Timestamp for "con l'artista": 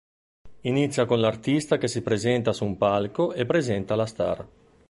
1.05-1.77